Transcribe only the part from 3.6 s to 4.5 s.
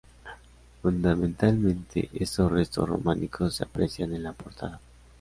aprecian en la